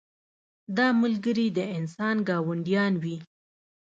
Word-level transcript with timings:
دا 0.77 0.87
ملګري 1.01 1.47
د 1.57 1.59
انسان 1.77 2.15
ګاونډیان 2.29 2.93
وي. 3.03 3.17